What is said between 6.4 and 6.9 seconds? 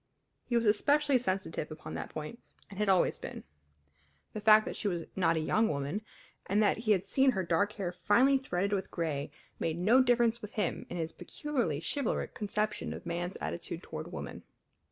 and that